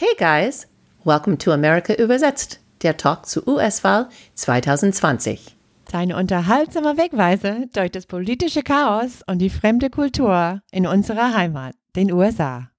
[0.00, 0.68] Hey guys,
[1.02, 5.56] welcome to America übersetzt, der Talk zur US-Wahl 2020.
[5.90, 12.12] Deine unterhaltsame Wegweise durch das politische Chaos und die fremde Kultur in unserer Heimat, den
[12.12, 12.70] USA.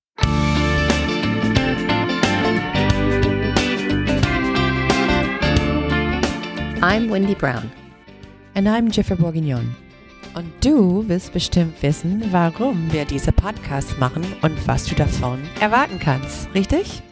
[6.80, 7.70] I'm Wendy Brown.
[8.56, 9.76] And I'm Jiffer Bourguignon.
[10.36, 16.00] Und du willst bestimmt wissen, warum wir diese Podcasts machen und was du davon erwarten
[16.00, 17.04] kannst, richtig?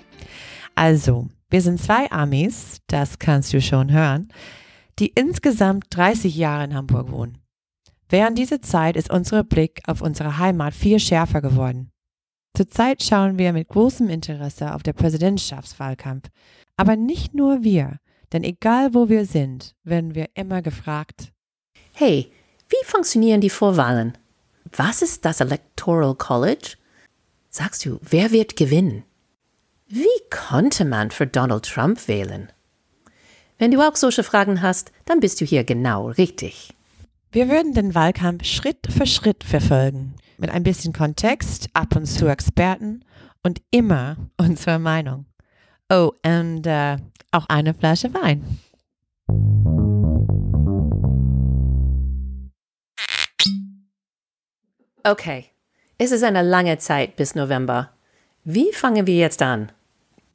[0.78, 4.32] Also, wir sind zwei Amis, das kannst du schon hören,
[5.00, 7.39] die insgesamt 30 Jahre in Hamburg wohnen.
[8.10, 11.89] Während dieser Zeit ist unser Blick auf unsere Heimat viel schärfer geworden.
[12.56, 16.29] Zurzeit schauen wir mit großem Interesse auf der Präsidentschaftswahlkampf.
[16.75, 17.98] Aber nicht nur wir,
[18.32, 21.34] denn egal wo wir sind, werden wir immer gefragt.
[21.93, 22.32] Hey,
[22.70, 24.15] wie funktionieren die Vorwahlen?
[24.75, 26.75] Was ist das Electoral College?
[27.50, 29.07] Sagst du, wer wird gewinnen?
[29.89, 32.52] Wie konnte man für Donald Trump wählen?
[33.58, 36.73] Wenn du auch solche Fragen hast, dann bist du hier genau richtig.
[37.31, 42.28] Wir würden den Wahlkampf Schritt für Schritt verfolgen, mit ein bisschen Kontext, ab und zu
[42.28, 43.06] Experten
[43.44, 45.25] und immer unsere Meinung.
[45.90, 46.97] Oh, und äh,
[47.31, 48.59] auch eine Flasche Wein.
[55.06, 55.45] Okay,
[55.97, 57.92] es ist eine lange Zeit bis November.
[58.44, 59.72] Wie fangen wir jetzt an?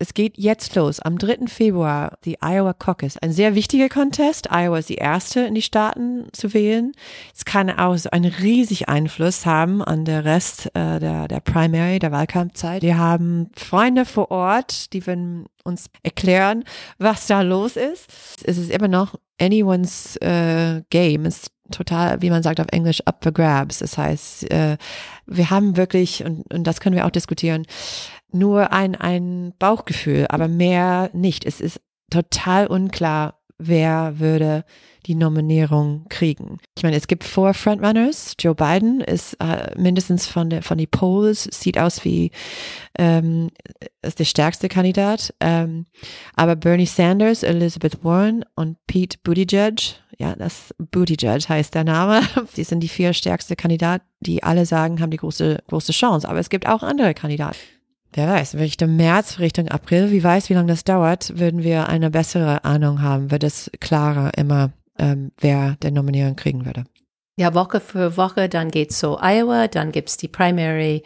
[0.03, 1.47] Es geht jetzt los, am 3.
[1.47, 3.19] Februar, die Iowa Caucus.
[3.19, 4.49] Ein sehr wichtiger Contest.
[4.51, 6.91] Iowa ist die erste in die Staaten zu wählen.
[7.33, 12.01] Es kann auch so einen riesigen Einfluss haben an der Rest äh, der, der Primary,
[12.01, 12.83] der Wahlkampfzeit.
[12.83, 16.65] Wir haben Freunde vor Ort, die werden uns erklären,
[16.99, 18.11] was da los ist.
[18.43, 21.27] Es ist immer noch anyone's äh, game.
[21.27, 23.79] Es ist total, wie man sagt auf Englisch, up for grabs.
[23.79, 24.79] Das heißt, äh,
[25.27, 27.67] wir haben wirklich, und, und das können wir auch diskutieren,
[28.35, 31.45] nur ein, ein Bauchgefühl, aber mehr nicht.
[31.45, 31.81] Es ist
[32.11, 34.65] total unklar, wer würde
[35.07, 36.59] die Nominierung kriegen.
[36.77, 38.35] Ich meine, es gibt vier Frontrunners.
[38.39, 42.31] Joe Biden ist äh, mindestens von der von die Polls sieht aus wie
[42.99, 43.51] ähm,
[44.03, 45.35] ist der stärkste Kandidat.
[45.41, 45.87] Ähm,
[46.37, 52.21] aber Bernie Sanders, Elizabeth Warren und Pete Buttigieg, ja, das Buttigieg heißt der Name.
[52.57, 56.29] Die sind die vier stärkste Kandidaten, die alle sagen, haben die große große Chance.
[56.29, 57.57] Aber es gibt auch andere Kandidaten.
[58.15, 62.11] Wer weiß, Richtung März, Richtung April, wie weiß, wie lange das dauert, würden wir eine
[62.11, 66.85] bessere Ahnung haben, wird es klarer immer, ähm, wer den Nominierung kriegen würde.
[67.39, 71.03] Ja, Woche für Woche, dann geht's so Iowa, dann gibt's die Primary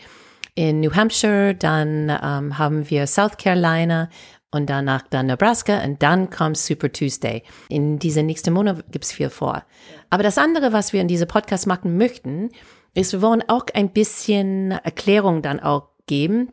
[0.57, 4.11] in New Hampshire, dann ähm, haben wir South Carolina
[4.51, 7.45] und danach dann Nebraska und dann kommt Super Tuesday.
[7.69, 9.63] In diese nächsten Monat gibt's viel vor.
[10.11, 12.51] Aber das andere, was wir in diese Podcast machen möchten,
[12.95, 16.51] ist, wir wollen auch ein bisschen Erklärung dann auch geben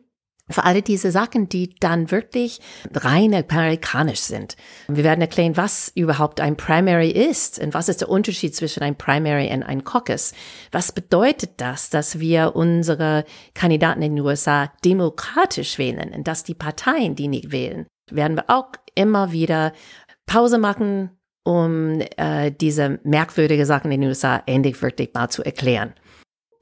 [0.50, 2.60] für alle diese Sachen, die dann wirklich
[2.92, 4.56] rein amerikanisch sind.
[4.88, 8.96] Wir werden erklären, was überhaupt ein Primary ist und was ist der Unterschied zwischen ein
[8.96, 10.34] Primary und ein Caucus.
[10.70, 16.54] Was bedeutet das, dass wir unsere Kandidaten in den USA demokratisch wählen und dass die
[16.54, 19.72] Parteien, die nicht wählen, werden wir auch immer wieder
[20.26, 21.10] Pause machen,
[21.42, 25.94] um äh, diese merkwürdige Sachen in den USA endlich wirklich mal zu erklären.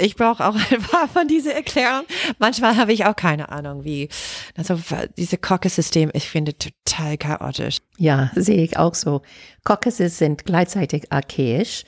[0.03, 2.05] Ich brauche auch ein paar von dieser Erklärung.
[2.39, 4.09] Manchmal habe ich auch keine Ahnung, wie.
[4.57, 4.79] Also
[5.17, 7.79] diese Caucus-System, ich finde total chaotisch.
[7.99, 9.23] Ja, sehe ich auch so.
[9.65, 11.85] Caucuses sind gleichzeitig archaisch,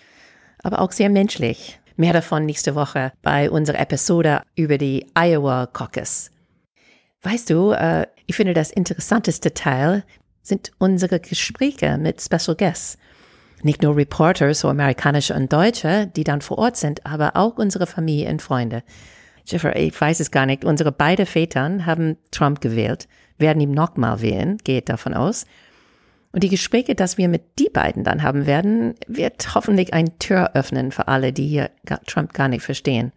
[0.62, 1.80] aber auch sehr menschlich.
[1.96, 6.30] Mehr davon nächste Woche bei unserer Episode über die Iowa Caucus.
[7.22, 10.04] Weißt du, äh, ich finde das interessanteste Teil
[10.42, 12.98] sind unsere Gespräche mit Special Guests
[13.64, 17.86] nicht nur Reporter, so amerikanische und deutsche, die dann vor Ort sind, aber auch unsere
[17.86, 18.82] Familie und Freunde.
[19.46, 20.64] Jeffrey, ich weiß es gar nicht.
[20.64, 23.08] Unsere beide Vätern haben Trump gewählt,
[23.38, 25.46] werden ihm nochmal wählen, geht davon aus.
[26.32, 30.52] Und die Gespräche, dass wir mit die beiden dann haben werden, wird hoffentlich ein Tür
[30.54, 31.70] öffnen für alle, die hier
[32.06, 33.12] Trump gar nicht verstehen.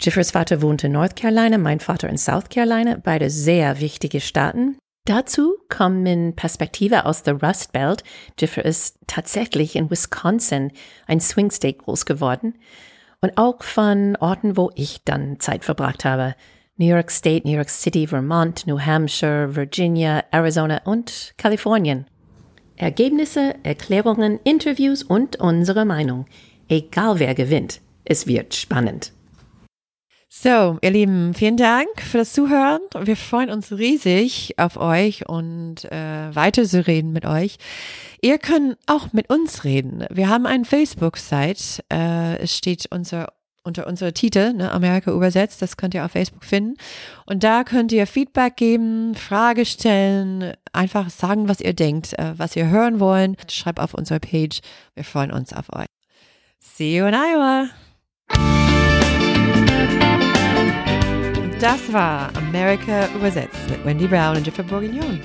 [0.00, 4.76] Jeffers Vater wohnt in North Carolina, mein Vater in South Carolina, beide sehr wichtige Staaten.
[5.06, 8.02] Dazu kommen Perspektive aus der Rust Belt.
[8.38, 10.72] Jiffer ist tatsächlich in Wisconsin,
[11.06, 12.54] ein Swing State, groß geworden.
[13.20, 16.34] Und auch von Orten, wo ich dann Zeit verbracht habe.
[16.78, 22.06] New York State, New York City, Vermont, New Hampshire, Virginia, Arizona und Kalifornien.
[22.76, 26.24] Ergebnisse, Erklärungen, Interviews und unsere Meinung.
[26.68, 29.12] Egal wer gewinnt, es wird spannend.
[30.28, 32.80] So, ihr Lieben, vielen Dank für das Zuhören.
[33.02, 37.56] Wir freuen uns riesig auf euch und äh, weiter zu reden mit euch.
[38.20, 40.04] Ihr könnt auch mit uns reden.
[40.10, 41.84] Wir haben eine Facebook-Site.
[41.92, 43.28] Äh, es steht unser
[43.64, 45.62] unter unsere Titel, ne, Amerika übersetzt.
[45.62, 46.74] Das könnt ihr auf Facebook finden.
[47.26, 52.54] Und da könnt ihr Feedback geben, Frage stellen, einfach sagen, was ihr denkt, äh, was
[52.56, 53.50] ihr hören wollt.
[53.50, 54.60] Schreibt auf unserer Page.
[54.94, 55.86] Wir freuen uns auf euch.
[56.60, 58.63] See you in Iowa.
[61.60, 65.20] Das war Amerika übersetzt mit Wendy Brown und Jeffrey Bourguignon.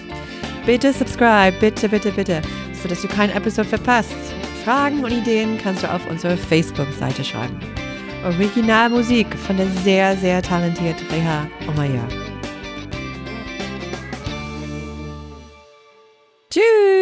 [0.66, 2.42] Bitte subscribe, bitte, bitte, bitte,
[2.82, 4.16] sodass du keine Episode verpasst.
[4.64, 7.60] Fragen und Ideen kannst du auf unserer Facebook-Seite schreiben.
[8.24, 12.08] Originalmusik von der sehr, sehr talentierten Reha Omaya.
[16.50, 16.99] Tschüss!